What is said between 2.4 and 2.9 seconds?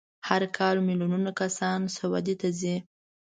ته ځي.